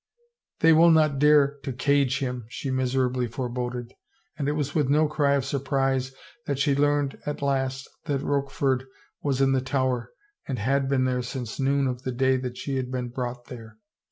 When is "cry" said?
5.07-5.35